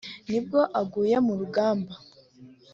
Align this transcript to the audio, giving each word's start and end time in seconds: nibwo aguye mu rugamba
nibwo 0.29 0.59
aguye 0.81 1.15
mu 1.25 1.33
rugamba 1.39 1.93